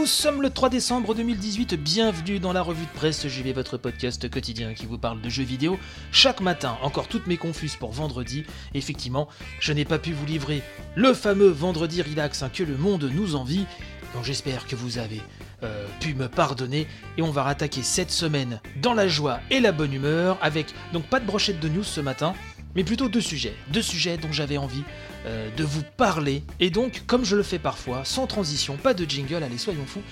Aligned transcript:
Nous 0.00 0.06
sommes 0.06 0.40
le 0.40 0.48
3 0.48 0.70
décembre 0.70 1.14
2018, 1.14 1.74
bienvenue 1.74 2.38
dans 2.38 2.54
la 2.54 2.62
revue 2.62 2.86
de 2.86 2.90
presse 2.98 3.28
JV, 3.28 3.52
votre 3.52 3.76
podcast 3.76 4.30
quotidien 4.30 4.72
qui 4.72 4.86
vous 4.86 4.96
parle 4.96 5.20
de 5.20 5.28
jeux 5.28 5.42
vidéo 5.42 5.78
chaque 6.10 6.40
matin. 6.40 6.78
Encore 6.80 7.06
toutes 7.06 7.26
mes 7.26 7.36
confuses 7.36 7.76
pour 7.76 7.92
vendredi. 7.92 8.44
Effectivement, 8.72 9.28
je 9.60 9.74
n'ai 9.74 9.84
pas 9.84 9.98
pu 9.98 10.12
vous 10.12 10.24
livrer 10.24 10.62
le 10.94 11.12
fameux 11.12 11.50
vendredi 11.50 12.00
relax 12.00 12.42
hein, 12.42 12.50
que 12.50 12.62
le 12.62 12.78
monde 12.78 13.10
nous 13.14 13.34
envie. 13.34 13.66
Donc 14.14 14.24
j'espère 14.24 14.66
que 14.66 14.74
vous 14.74 14.96
avez 14.96 15.20
euh, 15.64 15.86
pu 16.00 16.14
me 16.14 16.28
pardonner 16.28 16.86
et 17.18 17.22
on 17.22 17.30
va 17.30 17.42
rattaquer 17.42 17.82
cette 17.82 18.10
semaine 18.10 18.62
dans 18.80 18.94
la 18.94 19.06
joie 19.06 19.40
et 19.50 19.60
la 19.60 19.70
bonne 19.70 19.92
humeur 19.92 20.38
avec 20.40 20.68
donc 20.94 21.04
pas 21.04 21.20
de 21.20 21.26
brochette 21.26 21.60
de 21.60 21.68
news 21.68 21.84
ce 21.84 22.00
matin, 22.00 22.32
mais 22.74 22.84
plutôt 22.84 23.08
deux 23.08 23.20
sujets, 23.20 23.54
deux 23.72 23.82
sujets 23.82 24.16
dont 24.16 24.32
j'avais 24.32 24.56
envie 24.56 24.82
euh, 25.26 25.54
de 25.56 25.64
vous 25.64 25.82
parler. 25.96 26.44
Et 26.60 26.70
donc, 26.70 27.02
comme 27.06 27.24
je 27.24 27.36
le 27.36 27.42
fais 27.42 27.58
parfois, 27.58 28.04
sans 28.04 28.26
transition, 28.26 28.76
pas 28.76 28.94
de 28.94 29.04
jingle, 29.04 29.42
allez, 29.42 29.58
soyons 29.58 29.84
fous. 29.86 30.02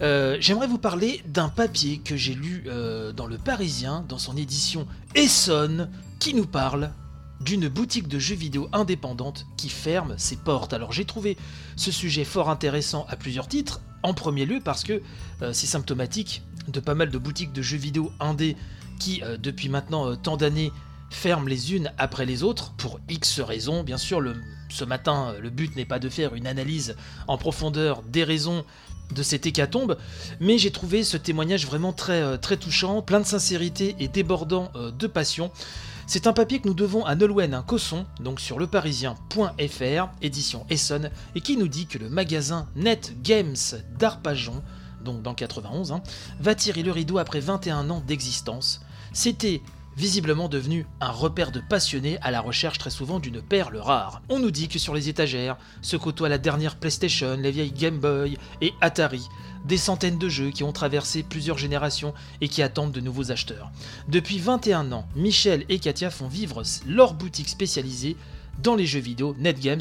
euh, 0.00 0.36
J'aimerais 0.40 0.66
vous 0.66 0.78
parler 0.78 1.22
d'un 1.26 1.48
papier 1.48 1.98
que 1.98 2.16
j'ai 2.16 2.34
lu 2.34 2.64
euh, 2.66 3.12
dans 3.12 3.26
Le 3.26 3.38
Parisien, 3.38 4.04
dans 4.08 4.18
son 4.18 4.36
édition 4.36 4.86
Essonne, 5.14 5.90
qui 6.18 6.34
nous 6.34 6.46
parle 6.46 6.90
d'une 7.40 7.68
boutique 7.68 8.08
de 8.08 8.18
jeux 8.18 8.34
vidéo 8.34 8.68
indépendante 8.72 9.46
qui 9.56 9.68
ferme 9.68 10.14
ses 10.18 10.36
portes. 10.36 10.72
Alors 10.72 10.92
j'ai 10.92 11.04
trouvé 11.06 11.36
ce 11.76 11.90
sujet 11.90 12.24
fort 12.24 12.50
intéressant 12.50 13.06
à 13.08 13.16
plusieurs 13.16 13.48
titres. 13.48 13.80
En 14.02 14.14
premier 14.14 14.46
lieu 14.46 14.60
parce 14.64 14.82
que 14.82 15.02
c'est 15.52 15.66
symptomatique 15.66 16.42
de 16.68 16.80
pas 16.80 16.94
mal 16.94 17.10
de 17.10 17.18
boutiques 17.18 17.52
de 17.52 17.60
jeux 17.60 17.76
vidéo 17.76 18.12
indés 18.18 18.56
qui, 18.98 19.22
depuis 19.38 19.68
maintenant 19.68 20.16
tant 20.16 20.38
d'années, 20.38 20.72
ferment 21.10 21.46
les 21.46 21.74
unes 21.74 21.92
après 21.98 22.24
les 22.24 22.42
autres, 22.42 22.72
pour 22.78 23.00
X 23.08 23.40
raisons. 23.40 23.82
Bien 23.82 23.98
sûr, 23.98 24.20
le- 24.20 24.36
ce 24.70 24.84
matin, 24.84 25.34
le 25.40 25.50
but 25.50 25.74
n'est 25.76 25.84
pas 25.84 25.98
de 25.98 26.08
faire 26.08 26.34
une 26.34 26.46
analyse 26.46 26.96
en 27.28 27.36
profondeur 27.36 28.02
des 28.02 28.24
raisons 28.24 28.64
de 29.14 29.22
cette 29.24 29.44
hécatombe, 29.44 29.98
mais 30.38 30.56
j'ai 30.56 30.70
trouvé 30.70 31.02
ce 31.02 31.16
témoignage 31.16 31.66
vraiment 31.66 31.92
très, 31.92 32.22
euh, 32.22 32.36
très 32.36 32.56
touchant, 32.56 33.02
plein 33.02 33.18
de 33.18 33.26
sincérité 33.26 33.96
et 33.98 34.06
débordant 34.06 34.70
euh, 34.76 34.92
de 34.92 35.08
passion. 35.08 35.50
C'est 36.06 36.28
un 36.28 36.32
papier 36.32 36.60
que 36.60 36.68
nous 36.68 36.74
devons 36.74 37.04
à 37.04 37.16
Nolwenn 37.16 37.54
un 37.54 37.62
Cosson, 37.62 38.06
donc 38.20 38.38
sur 38.40 38.58
leparisien.fr, 38.60 40.08
édition 40.22 40.64
Essonne, 40.70 41.10
et 41.34 41.40
qui 41.40 41.56
nous 41.56 41.68
dit 41.68 41.86
que 41.86 41.98
le 41.98 42.08
magasin 42.08 42.68
Net 42.76 43.14
Games 43.22 43.56
d'Arpajon, 43.98 44.62
donc 45.04 45.22
dans 45.22 45.34
91, 45.34 45.92
hein, 45.92 46.02
va 46.40 46.54
tirer 46.54 46.82
le 46.82 46.92
rideau 46.92 47.18
après 47.18 47.40
21 47.40 47.90
ans 47.90 48.02
d'existence. 48.06 48.80
C'était 49.12 49.60
visiblement 49.96 50.48
devenu 50.48 50.86
un 51.00 51.10
repère 51.10 51.50
de 51.50 51.60
passionnés 51.60 52.18
à 52.22 52.30
la 52.30 52.40
recherche 52.40 52.78
très 52.78 52.90
souvent 52.90 53.20
d'une 53.20 53.42
perle 53.42 53.76
rare. 53.76 54.22
On 54.28 54.38
nous 54.38 54.50
dit 54.50 54.68
que 54.68 54.78
sur 54.78 54.94
les 54.94 55.08
étagères 55.08 55.56
se 55.82 55.96
côtoient 55.96 56.28
la 56.28 56.38
dernière 56.38 56.76
PlayStation, 56.76 57.36
les 57.36 57.50
vieilles 57.50 57.72
Game 57.72 57.98
Boy 57.98 58.38
et 58.60 58.72
Atari, 58.80 59.28
des 59.64 59.76
centaines 59.76 60.18
de 60.18 60.28
jeux 60.28 60.50
qui 60.50 60.64
ont 60.64 60.72
traversé 60.72 61.22
plusieurs 61.22 61.58
générations 61.58 62.14
et 62.40 62.48
qui 62.48 62.62
attendent 62.62 62.92
de 62.92 63.00
nouveaux 63.00 63.30
acheteurs. 63.30 63.70
Depuis 64.08 64.38
21 64.38 64.92
ans, 64.92 65.06
Michel 65.16 65.64
et 65.68 65.78
Katia 65.78 66.10
font 66.10 66.28
vivre 66.28 66.62
leur 66.86 67.14
boutique 67.14 67.48
spécialisée 67.48 68.16
dans 68.62 68.74
les 68.74 68.86
jeux 68.86 69.00
vidéo 69.00 69.34
NetGames, 69.38 69.80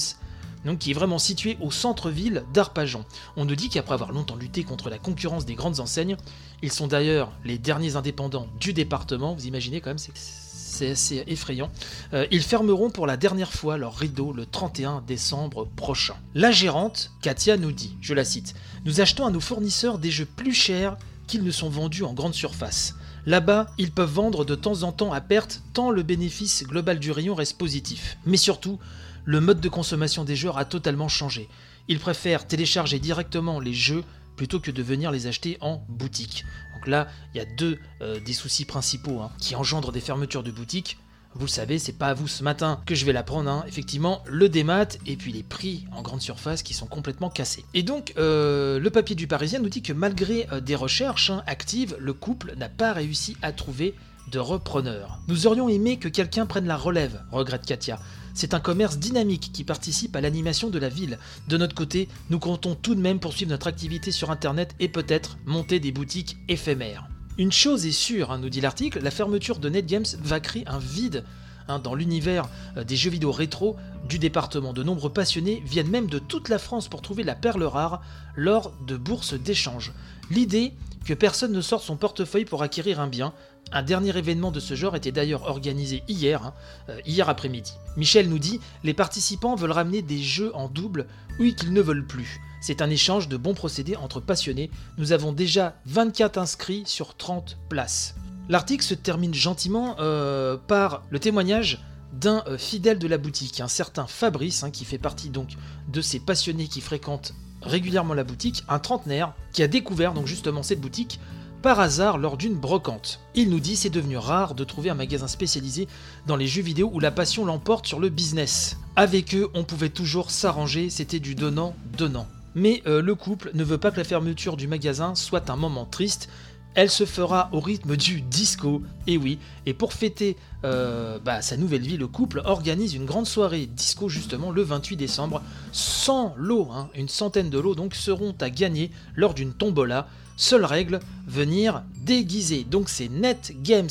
donc 0.65 0.79
qui 0.79 0.91
est 0.91 0.93
vraiment 0.93 1.19
située 1.19 1.57
au 1.61 1.71
centre-ville 1.71 2.43
d'Arpajon. 2.53 3.05
On 3.37 3.45
nous 3.45 3.55
dit 3.55 3.69
qu'après 3.69 3.93
avoir 3.93 4.11
longtemps 4.11 4.35
lutté 4.35 4.63
contre 4.63 4.89
la 4.89 4.97
concurrence 4.97 5.45
des 5.45 5.55
grandes 5.55 5.79
enseignes, 5.79 6.17
ils 6.61 6.71
sont 6.71 6.87
d'ailleurs 6.87 7.31
les 7.45 7.57
derniers 7.57 7.95
indépendants 7.95 8.47
du 8.59 8.73
département, 8.73 9.33
vous 9.35 9.45
imaginez 9.47 9.81
quand 9.81 9.89
même, 9.91 9.97
c'est- 9.97 10.11
c'est 10.15 10.91
assez 10.91 11.23
effrayant. 11.27 11.69
Euh, 12.13 12.25
ils 12.31 12.43
fermeront 12.43 12.89
pour 12.89 13.05
la 13.07 13.17
dernière 13.17 13.51
fois 13.51 13.77
leur 13.77 13.95
rideau 13.95 14.31
le 14.31 14.45
31 14.45 15.01
décembre 15.05 15.67
prochain. 15.75 16.15
La 16.35 16.51
gérante, 16.51 17.11
Katia, 17.21 17.57
nous 17.57 17.71
dit, 17.71 17.95
je 18.01 18.13
la 18.13 18.23
cite, 18.23 18.53
Nous 18.85 19.01
achetons 19.01 19.25
à 19.25 19.29
nos 19.31 19.41
fournisseurs 19.41 19.97
des 19.97 20.09
jeux 20.09 20.25
plus 20.25 20.53
chers 20.53 20.95
qu'ils 21.27 21.43
ne 21.43 21.51
sont 21.51 21.69
vendus 21.69 22.03
en 22.03 22.13
grande 22.13 22.33
surface. 22.33 22.95
Là-bas, 23.29 23.67
ils 23.77 23.91
peuvent 23.91 24.11
vendre 24.11 24.43
de 24.43 24.55
temps 24.55 24.81
en 24.81 24.91
temps 24.91 25.13
à 25.13 25.21
perte 25.21 25.61
tant 25.73 25.91
le 25.91 26.01
bénéfice 26.01 26.63
global 26.63 26.97
du 26.97 27.11
rayon 27.11 27.35
reste 27.35 27.59
positif. 27.59 28.17
Mais 28.25 28.37
surtout, 28.37 28.79
le 29.23 29.39
mode 29.39 29.61
de 29.61 29.69
consommation 29.69 30.23
des 30.23 30.35
jeux 30.35 30.49
a 30.55 30.65
totalement 30.65 31.09
changé. 31.09 31.47
Ils 31.87 31.99
préfèrent 31.99 32.47
télécharger 32.47 32.97
directement 32.97 33.59
les 33.59 33.75
jeux 33.75 34.03
plutôt 34.35 34.59
que 34.59 34.71
de 34.71 34.81
venir 34.81 35.11
les 35.11 35.27
acheter 35.27 35.59
en 35.61 35.85
boutique. 35.89 36.43
Donc 36.73 36.87
là, 36.87 37.07
il 37.35 37.37
y 37.37 37.39
a 37.39 37.45
deux 37.45 37.77
euh, 38.01 38.19
des 38.19 38.33
soucis 38.33 38.65
principaux 38.65 39.19
hein, 39.19 39.29
qui 39.37 39.55
engendrent 39.55 39.91
des 39.91 40.01
fermetures 40.01 40.41
de 40.41 40.49
boutiques. 40.49 40.97
Vous 41.35 41.45
le 41.45 41.51
savez, 41.51 41.77
c'est 41.77 41.93
pas 41.93 42.07
à 42.07 42.13
vous 42.13 42.27
ce 42.27 42.43
matin 42.43 42.81
que 42.85 42.95
je 42.95 43.05
vais 43.05 43.13
l'apprendre. 43.13 43.49
hein. 43.49 43.63
Effectivement, 43.67 44.23
le 44.25 44.49
démat 44.49 44.87
et 45.05 45.15
puis 45.15 45.31
les 45.31 45.43
prix 45.43 45.85
en 45.95 46.01
grande 46.01 46.21
surface 46.21 46.63
qui 46.63 46.73
sont 46.73 46.87
complètement 46.87 47.29
cassés. 47.29 47.63
Et 47.73 47.83
donc, 47.83 48.13
euh, 48.17 48.79
le 48.79 48.89
papier 48.89 49.15
du 49.15 49.27
Parisien 49.27 49.59
nous 49.59 49.69
dit 49.69 49.83
que 49.83 49.93
malgré 49.93 50.47
euh, 50.51 50.59
des 50.59 50.75
recherches 50.75 51.29
hein, 51.29 51.43
actives, 51.45 51.95
le 51.99 52.13
couple 52.13 52.55
n'a 52.57 52.67
pas 52.67 52.93
réussi 52.93 53.37
à 53.41 53.51
trouver 53.51 53.93
de 54.31 54.39
repreneur. 54.39 55.19
Nous 55.27 55.47
aurions 55.47 55.69
aimé 55.69 55.97
que 55.97 56.07
quelqu'un 56.07 56.45
prenne 56.45 56.67
la 56.67 56.77
relève, 56.77 57.21
regrette 57.31 57.65
Katia. 57.65 57.99
C'est 58.33 58.53
un 58.53 58.59
commerce 58.59 58.97
dynamique 58.97 59.51
qui 59.51 59.63
participe 59.63 60.15
à 60.15 60.21
l'animation 60.21 60.69
de 60.69 60.79
la 60.79 60.89
ville. 60.89 61.17
De 61.47 61.57
notre 61.57 61.75
côté, 61.75 62.07
nous 62.29 62.39
comptons 62.39 62.75
tout 62.75 62.95
de 62.95 63.01
même 63.01 63.19
poursuivre 63.19 63.51
notre 63.51 63.67
activité 63.67 64.11
sur 64.11 64.31
Internet 64.31 64.75
et 64.79 64.87
peut-être 64.87 65.37
monter 65.45 65.79
des 65.79 65.91
boutiques 65.91 66.37
éphémères. 66.47 67.08
Une 67.39 67.53
chose 67.53 67.85
est 67.85 67.93
sûre, 67.93 68.31
hein, 68.31 68.37
nous 68.37 68.49
dit 68.49 68.59
l'article, 68.59 68.99
la 69.01 69.11
fermeture 69.11 69.59
de 69.59 69.69
NetGames 69.69 70.03
va 70.21 70.41
créer 70.41 70.67
un 70.67 70.77
vide 70.77 71.23
hein, 71.69 71.79
dans 71.79 71.95
l'univers 71.95 72.49
euh, 72.75 72.83
des 72.83 72.97
jeux 72.97 73.11
vidéo 73.11 73.31
rétro 73.31 73.77
du 74.09 74.19
département. 74.19 74.73
De 74.73 74.83
nombreux 74.83 75.09
passionnés 75.09 75.63
viennent 75.65 75.89
même 75.89 76.07
de 76.07 76.19
toute 76.19 76.49
la 76.49 76.59
France 76.59 76.89
pour 76.89 77.01
trouver 77.01 77.23
la 77.23 77.35
perle 77.35 77.63
rare 77.63 78.01
lors 78.35 78.73
de 78.85 78.97
bourses 78.97 79.35
d'échange. 79.35 79.93
L'idée 80.29 80.73
que 81.05 81.13
personne 81.13 81.53
ne 81.53 81.61
sorte 81.61 81.85
son 81.85 81.95
portefeuille 81.95 82.43
pour 82.43 82.61
acquérir 82.61 82.99
un 82.99 83.07
bien. 83.07 83.31
Un 83.71 83.83
dernier 83.83 84.17
événement 84.17 84.51
de 84.51 84.59
ce 84.59 84.73
genre 84.73 84.95
était 84.95 85.11
d'ailleurs 85.11 85.43
organisé 85.43 86.03
hier, 86.07 86.43
hein, 86.43 86.53
euh, 86.89 86.99
hier 87.05 87.29
après-midi. 87.29 87.73
Michel 87.97 88.29
nous 88.29 88.39
dit 88.39 88.59
les 88.83 88.93
participants 88.93 89.55
veulent 89.55 89.71
ramener 89.71 90.01
des 90.01 90.19
jeux 90.19 90.55
en 90.55 90.67
double 90.67 91.05
ou 91.39 91.43
qu'ils 91.53 91.73
ne 91.73 91.81
veulent 91.81 92.07
plus. 92.07 92.41
C'est 92.61 92.81
un 92.81 92.89
échange 92.89 93.27
de 93.27 93.37
bons 93.37 93.53
procédés 93.53 93.95
entre 93.95 94.19
passionnés. 94.19 94.69
Nous 94.97 95.11
avons 95.11 95.31
déjà 95.31 95.75
24 95.85 96.37
inscrits 96.37 96.83
sur 96.85 97.15
30 97.15 97.57
places. 97.69 98.15
L'article 98.49 98.83
se 98.83 98.95
termine 98.95 99.33
gentiment 99.33 99.95
euh, 99.99 100.57
par 100.57 101.03
le 101.09 101.19
témoignage 101.19 101.79
d'un 102.13 102.43
euh, 102.47 102.57
fidèle 102.57 102.97
de 102.97 103.07
la 103.07 103.17
boutique, 103.19 103.61
un 103.61 103.67
certain 103.67 104.07
Fabrice, 104.07 104.63
hein, 104.63 104.71
qui 104.71 104.83
fait 104.83 104.97
partie 104.97 105.29
donc 105.29 105.49
de 105.87 106.01
ces 106.01 106.19
passionnés 106.19 106.67
qui 106.67 106.81
fréquentent 106.81 107.33
régulièrement 107.61 108.13
la 108.13 108.23
boutique, 108.23 108.63
un 108.67 108.79
trentenaire 108.79 109.33
qui 109.53 109.63
a 109.63 109.67
découvert 109.67 110.13
donc 110.13 110.25
justement 110.25 110.63
cette 110.63 110.81
boutique 110.81 111.19
par 111.61 111.79
hasard 111.79 112.17
lors 112.17 112.37
d'une 112.37 112.55
brocante. 112.55 113.19
Il 113.35 113.49
nous 113.49 113.59
dit 113.59 113.75
c'est 113.75 113.89
devenu 113.89 114.17
rare 114.17 114.55
de 114.55 114.63
trouver 114.63 114.89
un 114.89 114.95
magasin 114.95 115.27
spécialisé 115.27 115.87
dans 116.27 116.35
les 116.35 116.47
jeux 116.47 116.61
vidéo 116.61 116.89
où 116.93 116.99
la 116.99 117.11
passion 117.11 117.45
l'emporte 117.45 117.87
sur 117.87 117.99
le 117.99 118.09
business. 118.09 118.77
Avec 118.95 119.35
eux, 119.35 119.49
on 119.53 119.63
pouvait 119.63 119.89
toujours 119.89 120.31
s'arranger, 120.31 120.89
c'était 120.89 121.19
du 121.19 121.35
donnant-donnant. 121.35 122.27
Mais 122.55 122.81
euh, 122.87 123.01
le 123.01 123.15
couple 123.15 123.51
ne 123.53 123.63
veut 123.63 123.77
pas 123.77 123.91
que 123.91 123.97
la 123.97 124.03
fermeture 124.03 124.57
du 124.57 124.67
magasin 124.67 125.15
soit 125.15 125.49
un 125.49 125.55
moment 125.55 125.85
triste. 125.85 126.29
Elle 126.75 126.89
se 126.89 127.05
fera 127.05 127.49
au 127.51 127.59
rythme 127.59 127.97
du 127.97 128.21
disco, 128.21 128.83
et 129.07 129.17
oui, 129.17 129.39
et 129.65 129.73
pour 129.73 129.91
fêter 129.91 130.37
euh, 130.63 131.17
bah, 131.17 131.41
sa 131.41 131.57
nouvelle 131.57 131.81
vie, 131.81 131.97
le 131.97 132.07
couple 132.07 132.41
organise 132.45 132.93
une 132.93 133.05
grande 133.05 133.25
soirée 133.25 133.65
disco 133.65 134.07
justement 134.07 134.51
le 134.51 134.61
28 134.61 134.95
décembre. 134.95 135.41
100 135.71 136.35
lots, 136.37 136.69
hein, 136.71 136.89
une 136.95 137.09
centaine 137.09 137.49
de 137.49 137.57
lots 137.57 137.73
donc 137.73 137.95
seront 137.95 138.35
à 138.39 138.49
gagner 138.49 138.91
lors 139.15 139.33
d'une 139.33 139.53
tombola. 139.53 140.07
Seule 140.41 140.63
règle, 140.63 141.01
venir 141.27 141.83
déguisé. 141.97 142.63
Donc 142.63 142.87
c'est 142.87 143.09
Net 143.09 143.51
Games, 143.61 143.89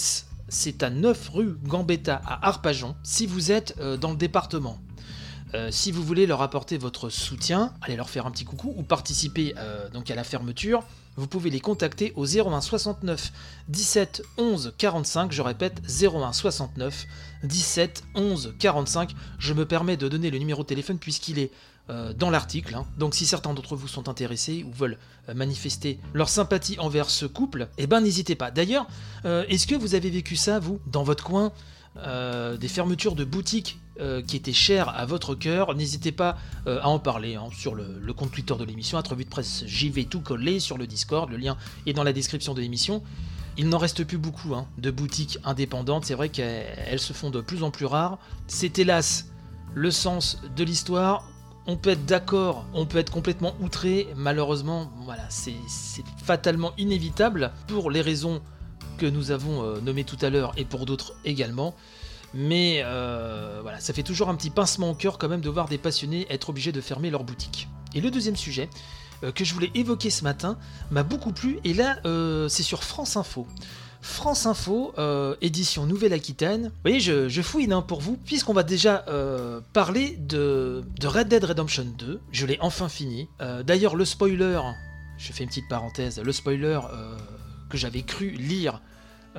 c'est 0.48 0.82
à 0.82 0.88
9 0.88 1.28
rue 1.28 1.58
Gambetta 1.62 2.22
à 2.24 2.48
Arpajon, 2.48 2.96
si 3.02 3.26
vous 3.26 3.52
êtes 3.52 3.74
euh, 3.80 3.98
dans 3.98 4.12
le 4.12 4.16
département. 4.16 4.78
Euh, 5.52 5.70
si 5.70 5.92
vous 5.92 6.02
voulez 6.02 6.26
leur 6.26 6.40
apporter 6.40 6.78
votre 6.78 7.10
soutien, 7.10 7.74
allez 7.82 7.96
leur 7.96 8.08
faire 8.08 8.26
un 8.26 8.30
petit 8.30 8.46
coucou 8.46 8.72
ou 8.78 8.82
participer 8.82 9.52
euh, 9.58 9.90
donc 9.90 10.10
à 10.10 10.14
la 10.14 10.24
fermeture, 10.24 10.84
vous 11.16 11.26
pouvez 11.26 11.50
les 11.50 11.60
contacter 11.60 12.14
au 12.16 12.24
01 12.24 12.62
69 12.62 13.30
17 13.68 14.22
11 14.38 14.74
45. 14.78 15.32
Je 15.32 15.42
répète 15.42 15.82
01 16.02 16.32
69 16.32 17.06
17 17.42 18.04
11 18.14 18.54
45. 18.58 19.14
Je 19.38 19.52
me 19.52 19.66
permets 19.66 19.98
de 19.98 20.08
donner 20.08 20.30
le 20.30 20.38
numéro 20.38 20.62
de 20.62 20.68
téléphone 20.68 20.98
puisqu'il 20.98 21.40
est 21.40 21.50
dans 22.16 22.30
l'article. 22.30 22.74
hein. 22.74 22.86
Donc 22.98 23.14
si 23.14 23.26
certains 23.26 23.54
d'entre 23.54 23.76
vous 23.76 23.88
sont 23.88 24.08
intéressés 24.08 24.64
ou 24.68 24.72
veulent 24.72 24.98
euh, 25.28 25.34
manifester 25.34 25.98
leur 26.14 26.28
sympathie 26.28 26.78
envers 26.78 27.10
ce 27.10 27.26
couple, 27.26 27.68
eh 27.78 27.86
ben 27.86 28.00
n'hésitez 28.00 28.34
pas. 28.34 28.50
D'ailleurs, 28.50 28.86
euh, 29.24 29.44
est-ce 29.48 29.66
que 29.66 29.74
vous 29.74 29.94
avez 29.94 30.10
vécu 30.10 30.36
ça, 30.36 30.58
vous, 30.58 30.80
dans 30.86 31.02
votre 31.02 31.24
coin 31.24 31.52
euh, 31.96 32.56
des 32.56 32.68
fermetures 32.68 33.16
de 33.16 33.24
boutiques 33.24 33.80
euh, 33.98 34.22
qui 34.22 34.36
étaient 34.36 34.52
chères 34.52 34.88
à 34.90 35.04
votre 35.04 35.34
cœur, 35.34 35.74
n'hésitez 35.74 36.12
pas 36.12 36.36
euh, 36.68 36.80
à 36.80 36.88
en 36.88 37.00
parler 37.00 37.34
hein, 37.34 37.48
sur 37.52 37.74
le, 37.74 38.12
compte 38.12 38.30
Twitter 38.30 38.54
de 38.56 38.64
l'émission, 38.64 38.98
à 38.98 39.00
Revue 39.00 39.24
de 39.24 39.28
Presse 39.28 39.64
JV 39.66 40.04
tout 40.04 40.20
collé 40.20 40.60
sur 40.60 40.78
le 40.78 40.86
Discord, 40.86 41.28
le 41.28 41.36
lien 41.36 41.56
est 41.86 41.94
dans 41.94 42.04
la 42.04 42.12
description 42.12 42.54
de 42.54 42.60
l'émission. 42.60 43.02
Il 43.56 43.68
n'en 43.68 43.78
reste 43.78 44.04
plus 44.04 44.18
beaucoup 44.18 44.54
hein, 44.54 44.68
de 44.78 44.92
boutiques 44.92 45.38
indépendantes, 45.42 46.04
c'est 46.04 46.14
vrai 46.14 46.28
qu'elles 46.28 46.66
elles 46.86 47.00
se 47.00 47.12
font 47.12 47.30
de 47.30 47.40
plus 47.40 47.64
en 47.64 47.72
plus 47.72 47.86
rares. 47.86 48.18
C'est 48.46 48.78
hélas 48.78 49.26
le 49.74 49.90
sens 49.90 50.38
de 50.56 50.62
l'histoire. 50.62 51.24
On 51.70 51.76
peut 51.76 51.90
être 51.90 52.06
d'accord, 52.06 52.64
on 52.72 52.86
peut 52.86 52.96
être 52.96 53.12
complètement 53.12 53.54
outré, 53.60 54.08
malheureusement, 54.16 54.90
voilà, 55.04 55.24
c'est 55.28 55.52
fatalement 56.16 56.72
inévitable 56.78 57.52
pour 57.66 57.90
les 57.90 58.00
raisons 58.00 58.40
que 58.96 59.04
nous 59.04 59.32
avons 59.32 59.62
euh, 59.62 59.78
nommées 59.82 60.04
tout 60.04 60.16
à 60.22 60.30
l'heure 60.30 60.54
et 60.56 60.64
pour 60.64 60.86
d'autres 60.86 61.12
également. 61.26 61.74
Mais 62.32 62.80
euh, 62.84 63.58
voilà, 63.60 63.80
ça 63.80 63.92
fait 63.92 64.02
toujours 64.02 64.30
un 64.30 64.34
petit 64.34 64.48
pincement 64.48 64.92
au 64.92 64.94
cœur 64.94 65.18
quand 65.18 65.28
même 65.28 65.42
de 65.42 65.50
voir 65.50 65.68
des 65.68 65.76
passionnés 65.76 66.26
être 66.30 66.48
obligés 66.48 66.72
de 66.72 66.80
fermer 66.80 67.10
leur 67.10 67.22
boutique. 67.22 67.68
Et 67.94 68.00
le 68.00 68.10
deuxième 68.10 68.36
sujet 68.36 68.70
euh, 69.22 69.30
que 69.30 69.44
je 69.44 69.52
voulais 69.52 69.70
évoquer 69.74 70.08
ce 70.08 70.24
matin 70.24 70.56
m'a 70.90 71.02
beaucoup 71.02 71.32
plu, 71.32 71.58
et 71.64 71.74
là 71.74 71.98
c'est 72.48 72.62
sur 72.62 72.82
France 72.82 73.18
Info. 73.18 73.46
France 74.00 74.46
Info, 74.46 74.92
euh, 74.98 75.34
édition 75.40 75.86
Nouvelle-Aquitaine. 75.86 76.64
Vous 76.66 76.90
voyez, 76.90 77.00
je, 77.00 77.42
fouine 77.42 77.72
hein, 77.72 77.82
pour 77.82 78.00
vous, 78.00 78.16
puisqu'on 78.16 78.52
va 78.52 78.62
déjà 78.62 79.04
euh, 79.08 79.60
parler 79.72 80.16
de, 80.18 80.82
Red 81.04 81.28
Dead 81.28 81.44
Redemption 81.44 81.86
2. 81.98 82.20
Je 82.30 82.46
l'ai 82.46 82.58
enfin 82.60 82.88
fini. 82.88 83.28
Euh, 83.40 83.62
D'ailleurs, 83.62 83.96
le 83.96 84.04
spoiler, 84.04 84.60
je 85.18 85.32
fais 85.32 85.42
une 85.42 85.48
petite 85.48 85.68
parenthèse, 85.68 86.20
le 86.20 86.32
spoiler 86.32 86.80
que 87.68 87.76
j'avais 87.76 88.02
cru 88.02 88.30
lire 88.30 88.80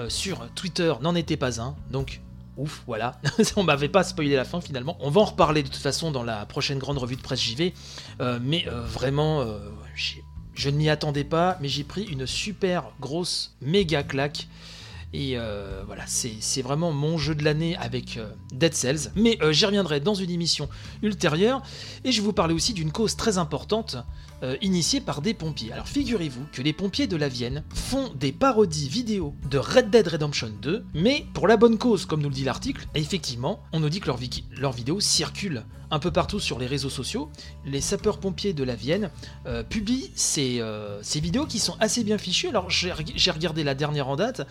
sur 0.07 0.49
Twitter 0.53 0.93
n'en 1.01 1.15
était 1.15 1.37
pas 1.37 1.61
un. 1.61 1.75
Donc, 1.89 2.21
ouf, 2.57 2.83
voilà. 2.85 3.19
On 3.55 3.63
m'avait 3.63 3.89
pas 3.89 4.03
spoilé 4.03 4.35
la 4.35 4.45
fin 4.45 4.61
finalement. 4.61 4.97
On 4.99 5.09
va 5.09 5.21
en 5.21 5.25
reparler 5.25 5.63
de 5.63 5.69
toute 5.69 5.81
façon 5.81 6.11
dans 6.11 6.23
la 6.23 6.45
prochaine 6.45 6.79
grande 6.79 6.97
revue 6.97 7.15
de 7.15 7.21
presse 7.21 7.41
JV. 7.41 7.73
Mais 8.41 8.65
vraiment, 8.85 9.45
j'ai- 9.95 10.23
je 10.59 10.69
ne 10.69 10.75
m'y 10.75 10.89
attendais 10.89 11.23
pas, 11.23 11.57
mais 11.61 11.69
j'ai 11.69 11.85
pris 11.85 12.03
une 12.03 12.27
super 12.27 12.91
grosse 12.99 13.55
méga 13.61 14.03
claque. 14.03 14.49
Et 15.13 15.37
euh, 15.37 15.83
voilà, 15.87 16.03
c'est 16.05 16.61
vraiment 16.61 16.91
mon 16.91 17.17
jeu 17.17 17.33
de 17.33 17.45
l'année 17.45 17.77
avec 17.77 18.17
euh, 18.17 18.29
Dead 18.51 18.73
Cells. 18.73 19.09
Mais 19.15 19.37
euh, 19.41 19.53
j'y 19.53 19.65
reviendrai 19.65 20.01
dans 20.01 20.15
une 20.15 20.29
émission 20.29 20.67
ultérieure. 21.01 21.63
Et 22.03 22.11
je 22.11 22.19
vais 22.19 22.25
vous 22.25 22.33
parler 22.33 22.53
aussi 22.53 22.73
d'une 22.73 22.91
cause 22.91 23.15
très 23.15 23.37
importante 23.37 23.95
euh, 24.43 24.55
initiée 24.61 25.01
par 25.01 25.21
des 25.21 25.33
pompiers. 25.33 25.71
Alors 25.71 25.87
figurez-vous 25.87 26.45
que 26.51 26.61
les 26.61 26.73
pompiers 26.73 27.07
de 27.07 27.15
la 27.15 27.27
Vienne 27.27 27.63
font 27.73 28.11
des 28.15 28.31
parodies 28.31 28.89
vidéo 28.89 29.35
de 29.49 29.57
Red 29.57 29.89
Dead 29.89 30.07
Redemption 30.07 30.51
2, 30.61 30.85
mais 30.93 31.25
pour 31.33 31.47
la 31.47 31.57
bonne 31.57 31.77
cause, 31.77 32.05
comme 32.05 32.21
nous 32.21 32.29
le 32.29 32.35
dit 32.35 32.43
l'article. 32.43 32.87
Effectivement, 32.95 33.59
on 33.73 33.79
nous 33.79 33.89
dit 33.89 33.99
que 33.99 34.07
leurs 34.07 34.71
vidéos 34.71 34.99
circulent 34.99 35.63
un 35.91 35.99
peu 35.99 36.11
partout 36.11 36.39
sur 36.39 36.59
les 36.59 36.67
réseaux 36.67 36.89
sociaux. 36.89 37.29
Les 37.65 37.81
sapeurs-pompiers 37.81 38.53
de 38.53 38.63
la 38.63 38.75
Vienne 38.75 39.09
euh, 39.45 39.63
publient 39.63 40.11
ces, 40.15 40.59
euh, 40.59 41.01
ces 41.01 41.19
vidéos 41.19 41.45
qui 41.45 41.59
sont 41.59 41.75
assez 41.79 42.03
bien 42.03 42.17
fichues. 42.17 42.49
Alors 42.49 42.69
j'ai 42.69 42.91
regardé 43.31 43.63
la 43.63 43.75
dernière 43.75 44.07
en 44.07 44.15
date. 44.15 44.47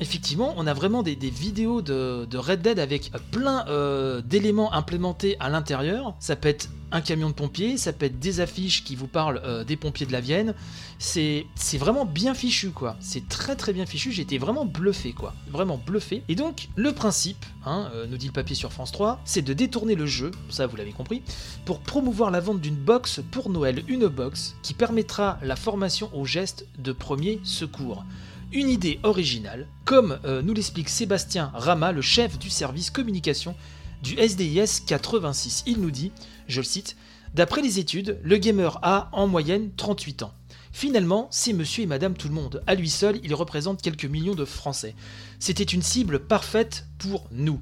Effectivement, 0.00 0.54
on 0.56 0.66
a 0.66 0.72
vraiment 0.72 1.02
des, 1.02 1.14
vidéos 1.14 1.82
de, 1.82 2.36
Red 2.36 2.62
Dead 2.62 2.78
avec 2.78 3.12
plein 3.30 3.66
euh, 3.68 4.22
d'éléments 4.22 4.72
implémentés 4.72 5.36
à 5.40 5.50
l'intérieur. 5.50 6.14
Ça 6.20 6.36
peut 6.36 6.48
être 6.48 6.70
un 6.90 7.02
camion 7.02 7.28
de 7.28 7.34
pompiers, 7.34 7.76
ça 7.76 7.92
peut 7.92 8.06
être 8.06 8.18
des 8.18 8.40
affiches 8.40 8.82
qui 8.82 8.96
vous 8.96 9.06
parlent 9.06 9.42
euh, 9.44 9.62
des 9.62 9.76
pompiers 9.76 10.06
de 10.06 10.12
la 10.12 10.20
Vienne. 10.20 10.54
C'est 10.98 11.44
vraiment 11.78 12.06
bien 12.06 12.32
fichu, 12.32 12.70
quoi. 12.70 12.96
C'est 12.98 13.28
très 13.28 13.56
très 13.56 13.74
bien 13.74 13.84
fichu. 13.84 14.18
Été 14.18 14.38
vraiment 14.38 14.64
bluffé, 14.64 15.12
quoi. 15.12 15.34
Vraiment 15.50 15.78
bluffé. 15.78 16.22
Et 16.28 16.34
donc, 16.34 16.68
le 16.76 16.92
principe, 16.92 17.44
hein, 17.66 17.90
euh, 17.94 18.06
nous 18.06 18.16
dit 18.16 18.26
le 18.26 18.32
papier 18.32 18.56
sur 18.56 18.72
France 18.72 18.92
3, 18.92 19.20
c'est 19.26 19.42
de 19.42 19.52
détourner 19.52 19.96
le 19.96 20.06
jeu, 20.06 20.30
ça 20.48 20.66
vous 20.66 20.76
l'avez 20.76 20.92
compris, 20.92 21.22
pour 21.66 21.80
promouvoir 21.80 22.30
la 22.30 22.40
vente 22.40 22.60
d'une 22.60 22.74
box 22.74 23.20
pour 23.30 23.50
Noël. 23.50 23.82
Une 23.86 24.08
box 24.08 24.56
qui 24.62 24.72
permettra 24.72 25.38
la 25.42 25.56
formation 25.56 26.10
aux 26.14 26.24
gestes 26.24 26.66
de 26.78 26.92
premier 26.92 27.38
secours. 27.44 28.04
Une 28.52 28.68
idée 28.68 28.98
originale, 29.04 29.68
comme 29.84 30.18
euh, 30.24 30.42
nous 30.42 30.52
l'explique 30.52 30.88
Sébastien 30.88 31.52
Rama, 31.54 31.92
le 31.92 32.02
chef 32.02 32.36
du 32.36 32.50
service 32.50 32.90
communication 32.90 33.54
du 34.02 34.16
SDIS 34.16 34.82
86. 34.86 35.62
Il 35.66 35.80
nous 35.80 35.92
dit, 35.92 36.10
je 36.48 36.60
le 36.60 36.64
cite, 36.64 36.96
D'après 37.32 37.62
les 37.62 37.78
études, 37.78 38.18
le 38.24 38.36
gamer 38.38 38.80
a 38.82 39.08
en 39.12 39.28
moyenne 39.28 39.70
38 39.76 40.24
ans. 40.24 40.32
Finalement, 40.72 41.28
c'est 41.30 41.52
monsieur 41.52 41.82
et 41.82 41.86
madame 41.86 42.14
tout 42.14 42.28
le 42.28 42.34
monde. 42.34 42.62
À 42.66 42.74
lui 42.74 42.88
seul, 42.88 43.18
il 43.22 43.34
représente 43.34 43.82
quelques 43.82 44.04
millions 44.04 44.34
de 44.34 44.44
Français. 44.44 44.94
C'était 45.38 45.64
une 45.64 45.82
cible 45.82 46.20
parfaite 46.20 46.86
pour 46.98 47.26
nous. 47.32 47.60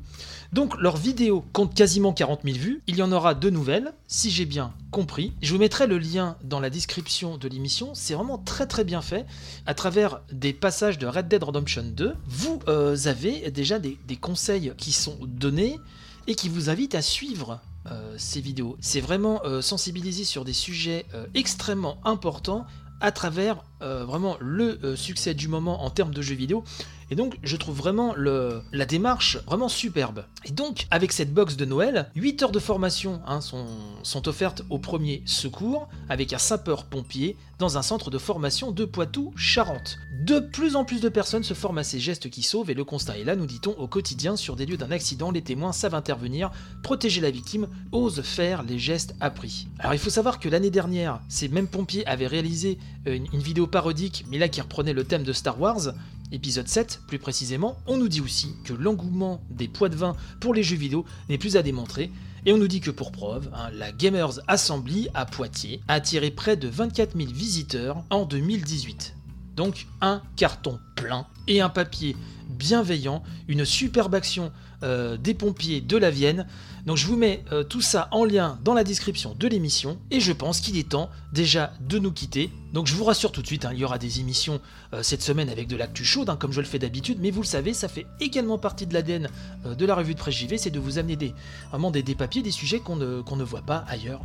Donc 0.52 0.78
leur 0.78 0.96
vidéo 0.96 1.44
compte 1.52 1.74
quasiment 1.74 2.12
40 2.12 2.40
000 2.44 2.56
vues. 2.56 2.82
Il 2.86 2.96
y 2.96 3.02
en 3.02 3.12
aura 3.12 3.34
deux 3.34 3.50
nouvelles, 3.50 3.92
si 4.06 4.30
j'ai 4.30 4.46
bien 4.46 4.72
compris. 4.90 5.32
Je 5.42 5.52
vous 5.52 5.58
mettrai 5.58 5.86
le 5.86 5.98
lien 5.98 6.36
dans 6.42 6.60
la 6.60 6.70
description 6.70 7.36
de 7.36 7.48
l'émission. 7.48 7.90
C'est 7.94 8.14
vraiment 8.14 8.38
très 8.38 8.66
très 8.66 8.84
bien 8.84 9.02
fait. 9.02 9.26
À 9.66 9.74
travers 9.74 10.20
des 10.32 10.52
passages 10.52 10.98
de 10.98 11.06
Red 11.06 11.28
Dead 11.28 11.42
Redemption 11.42 11.84
2, 11.84 12.14
vous 12.26 12.60
euh, 12.68 12.96
avez 13.04 13.50
déjà 13.50 13.78
des, 13.78 13.98
conseils 14.20 14.72
qui 14.76 14.92
sont 14.92 15.18
donnés 15.22 15.78
et 16.26 16.34
qui 16.34 16.48
vous 16.48 16.70
invitent 16.70 16.94
à 16.94 17.02
suivre 17.02 17.60
euh, 17.86 18.14
ces 18.18 18.40
vidéos. 18.40 18.76
C'est 18.80 19.00
vraiment 19.00 19.42
euh, 19.44 19.60
sensibiliser 19.62 20.24
sur 20.24 20.44
des 20.44 20.52
sujets 20.52 21.06
extrêmement 21.34 21.98
importants 22.04 22.66
à 23.00 23.12
travers 23.12 23.62
euh, 23.80 24.04
vraiment 24.04 24.36
le 24.40 24.78
euh, 24.84 24.96
succès 24.96 25.34
du 25.34 25.48
moment 25.48 25.84
en 25.84 25.90
termes 25.90 26.12
de 26.12 26.22
jeux 26.22 26.34
vidéo. 26.34 26.64
Et 27.10 27.14
donc, 27.14 27.38
je 27.42 27.56
trouve 27.56 27.76
vraiment 27.76 28.12
le, 28.14 28.60
la 28.72 28.84
démarche 28.84 29.38
vraiment 29.46 29.68
superbe. 29.68 30.24
Et 30.44 30.52
donc, 30.52 30.86
avec 30.90 31.12
cette 31.12 31.32
box 31.32 31.56
de 31.56 31.64
Noël, 31.64 32.10
8 32.16 32.42
heures 32.42 32.52
de 32.52 32.58
formation 32.58 33.22
hein, 33.26 33.40
sont, 33.40 33.66
sont 34.02 34.28
offertes 34.28 34.62
au 34.68 34.78
premier 34.78 35.22
secours 35.24 35.88
avec 36.08 36.32
un 36.32 36.38
sapeur-pompier 36.38 37.36
dans 37.58 37.78
un 37.78 37.82
centre 37.82 38.10
de 38.10 38.18
formation 38.18 38.72
de 38.72 38.84
Poitou-Charentes. 38.84 39.98
De 40.12 40.38
plus 40.38 40.76
en 40.76 40.84
plus 40.84 41.00
de 41.00 41.08
personnes 41.08 41.42
se 41.42 41.54
forment 41.54 41.78
à 41.78 41.84
ces 41.84 41.98
gestes 41.98 42.28
qui 42.28 42.42
sauvent 42.42 42.70
et 42.70 42.74
le 42.74 42.84
constat 42.84 43.18
est 43.18 43.24
là, 43.24 43.36
nous 43.36 43.46
dit-on, 43.46 43.72
au 43.72 43.88
quotidien, 43.88 44.36
sur 44.36 44.54
des 44.54 44.66
lieux 44.66 44.76
d'un 44.76 44.90
accident, 44.90 45.30
les 45.30 45.42
témoins 45.42 45.72
savent 45.72 45.94
intervenir, 45.94 46.50
protéger 46.82 47.20
la 47.20 47.30
victime, 47.30 47.68
osent 47.92 48.22
faire 48.22 48.62
les 48.62 48.78
gestes 48.78 49.14
appris. 49.20 49.68
Alors 49.78 49.94
il 49.94 49.98
faut 49.98 50.10
savoir 50.10 50.38
que 50.38 50.48
l'année 50.48 50.70
dernière, 50.70 51.20
ces 51.28 51.48
mêmes 51.48 51.68
pompiers 51.68 52.06
avaient 52.06 52.26
réalisé 52.26 52.78
euh, 53.06 53.16
une, 53.16 53.26
une 53.32 53.40
vidéo 53.40 53.66
parodique, 53.68 54.24
mais 54.30 54.38
là 54.38 54.48
qui 54.48 54.60
reprenait 54.60 54.92
le 54.92 55.04
thème 55.04 55.22
de 55.22 55.32
Star 55.32 55.60
Wars, 55.60 55.92
épisode 56.32 56.68
7 56.68 57.02
plus 57.06 57.18
précisément, 57.18 57.78
on 57.86 57.96
nous 57.96 58.08
dit 58.08 58.20
aussi 58.20 58.54
que 58.64 58.72
l'engouement 58.72 59.40
des 59.50 59.68
poids 59.68 59.88
de 59.88 59.96
vin 59.96 60.16
pour 60.40 60.54
les 60.54 60.62
jeux 60.62 60.76
vidéo 60.76 61.04
n'est 61.28 61.38
plus 61.38 61.56
à 61.56 61.62
démontrer, 61.62 62.10
et 62.46 62.52
on 62.52 62.58
nous 62.58 62.68
dit 62.68 62.80
que 62.80 62.90
pour 62.90 63.12
preuve, 63.12 63.50
hein, 63.54 63.70
la 63.72 63.92
Gamers 63.92 64.40
Assembly 64.46 65.08
à 65.14 65.26
Poitiers 65.26 65.80
a 65.88 65.94
attiré 65.94 66.30
près 66.30 66.56
de 66.56 66.68
24 66.68 67.16
000 67.16 67.30
visiteurs 67.32 68.04
en 68.10 68.24
2018. 68.24 69.14
Donc 69.56 69.86
un 70.00 70.22
carton 70.36 70.78
plein 70.94 71.26
et 71.48 71.60
un 71.60 71.68
papier 71.68 72.16
bienveillant, 72.48 73.22
une 73.48 73.64
superbe 73.64 74.14
action 74.14 74.52
euh, 74.84 75.16
des 75.16 75.34
pompiers 75.34 75.80
de 75.80 75.96
la 75.96 76.08
Vienne. 76.08 76.46
Donc 76.86 76.96
je 76.96 77.06
vous 77.08 77.16
mets 77.16 77.42
euh, 77.50 77.64
tout 77.64 77.80
ça 77.80 78.06
en 78.12 78.24
lien 78.24 78.60
dans 78.62 78.74
la 78.74 78.84
description 78.84 79.34
de 79.36 79.48
l'émission 79.48 79.98
et 80.12 80.20
je 80.20 80.32
pense 80.32 80.60
qu'il 80.60 80.78
est 80.78 80.90
temps 80.90 81.10
déjà 81.32 81.72
de 81.80 81.98
nous 81.98 82.12
quitter. 82.12 82.52
Donc 82.72 82.86
je 82.86 82.94
vous 82.94 83.02
rassure 83.02 83.32
tout 83.32 83.42
de 83.42 83.46
suite, 83.48 83.64
hein, 83.64 83.70
il 83.72 83.80
y 83.80 83.84
aura 83.84 83.98
des 83.98 84.20
émissions 84.20 84.60
euh, 84.92 85.02
cette 85.02 85.20
semaine 85.20 85.48
avec 85.48 85.66
de 85.66 85.74
l'actu 85.74 86.04
chaude, 86.04 86.30
hein, 86.30 86.36
comme 86.36 86.52
je 86.52 86.60
le 86.60 86.66
fais 86.66 86.78
d'habitude, 86.78 87.18
mais 87.20 87.32
vous 87.32 87.42
le 87.42 87.46
savez, 87.46 87.74
ça 87.74 87.88
fait 87.88 88.06
également 88.20 88.56
partie 88.56 88.86
de 88.86 88.94
l'ADN 88.94 89.28
de 89.64 89.84
la 89.84 89.96
revue 89.96 90.14
de 90.14 90.20
presse 90.20 90.36
JV, 90.36 90.58
c'est 90.58 90.70
de 90.70 90.78
vous 90.78 90.98
amener 90.98 91.16
des, 91.16 91.34
vraiment 91.70 91.90
des, 91.90 92.02
papiers, 92.14 92.42
des 92.42 92.52
sujets 92.52 92.78
qu'on 92.78 92.94
ne, 92.94 93.22
ne 93.28 93.44
voit 93.44 93.62
pas 93.62 93.84
ailleurs, 93.88 94.20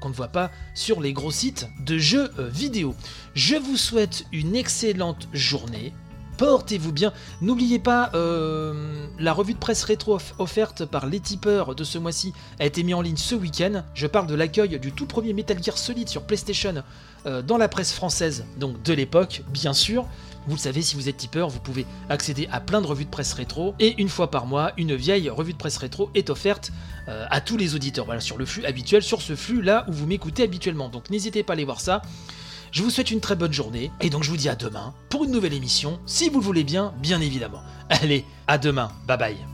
qu'on 0.00 0.10
ne 0.10 0.14
voit 0.14 0.28
pas 0.28 0.52
sur 0.74 1.00
les 1.00 1.12
gros 1.12 1.32
sites 1.32 1.66
de 1.84 1.98
jeux 1.98 2.30
vidéo. 2.38 2.94
Je 3.34 3.56
vous 3.56 3.76
souhaite 3.76 4.26
une 4.32 4.54
excellente 4.54 5.28
journée. 5.32 5.92
Portez-vous 6.38 6.92
bien. 6.92 7.12
N'oubliez 7.40 7.78
pas, 7.78 8.10
euh, 8.14 9.06
la 9.18 9.32
revue 9.32 9.54
de 9.54 9.58
presse 9.58 9.84
rétro 9.84 10.14
off- 10.14 10.34
offerte 10.38 10.84
par 10.84 11.06
les 11.06 11.20
tipeurs 11.20 11.74
de 11.74 11.84
ce 11.84 11.98
mois-ci 11.98 12.32
a 12.58 12.66
été 12.66 12.82
mise 12.82 12.94
en 12.94 13.02
ligne 13.02 13.16
ce 13.16 13.34
week-end. 13.34 13.82
Je 13.94 14.06
parle 14.06 14.26
de 14.26 14.34
l'accueil 14.34 14.78
du 14.80 14.92
tout 14.92 15.06
premier 15.06 15.32
Metal 15.34 15.62
Gear 15.62 15.78
Solid 15.78 16.08
sur 16.08 16.22
PlayStation 16.22 16.82
euh, 17.26 17.42
dans 17.42 17.58
la 17.58 17.68
presse 17.68 17.92
française, 17.92 18.44
donc 18.58 18.82
de 18.82 18.92
l'époque, 18.92 19.42
bien 19.52 19.72
sûr. 19.72 20.06
Vous 20.48 20.56
le 20.56 20.60
savez, 20.60 20.82
si 20.82 20.96
vous 20.96 21.08
êtes 21.08 21.18
tipeur, 21.18 21.48
vous 21.48 21.60
pouvez 21.60 21.86
accéder 22.08 22.48
à 22.50 22.58
plein 22.58 22.80
de 22.80 22.86
revues 22.88 23.04
de 23.04 23.10
presse 23.10 23.32
rétro. 23.34 23.76
Et 23.78 23.94
une 24.00 24.08
fois 24.08 24.28
par 24.28 24.46
mois, 24.46 24.72
une 24.76 24.96
vieille 24.96 25.30
revue 25.30 25.52
de 25.52 25.58
presse 25.58 25.76
rétro 25.76 26.10
est 26.16 26.30
offerte 26.30 26.72
euh, 27.06 27.24
à 27.30 27.40
tous 27.40 27.56
les 27.56 27.76
auditeurs. 27.76 28.06
Voilà, 28.06 28.20
sur 28.20 28.36
le 28.38 28.44
flux 28.44 28.64
habituel, 28.64 29.04
sur 29.04 29.22
ce 29.22 29.36
flux 29.36 29.62
là 29.62 29.84
où 29.88 29.92
vous 29.92 30.06
m'écoutez 30.08 30.42
habituellement. 30.42 30.88
Donc 30.88 31.10
n'hésitez 31.10 31.44
pas 31.44 31.52
à 31.52 31.54
aller 31.54 31.64
voir 31.64 31.80
ça. 31.80 32.02
Je 32.72 32.82
vous 32.82 32.88
souhaite 32.88 33.10
une 33.10 33.20
très 33.20 33.36
bonne 33.36 33.52
journée 33.52 33.90
et 34.00 34.08
donc 34.08 34.22
je 34.24 34.30
vous 34.30 34.38
dis 34.38 34.48
à 34.48 34.56
demain 34.56 34.94
pour 35.10 35.24
une 35.24 35.30
nouvelle 35.30 35.52
émission, 35.52 36.00
si 36.06 36.30
vous 36.30 36.40
le 36.40 36.46
voulez 36.46 36.64
bien, 36.64 36.94
bien 37.00 37.20
évidemment. 37.20 37.60
Allez, 37.90 38.24
à 38.46 38.56
demain, 38.56 38.90
bye 39.06 39.18
bye. 39.18 39.51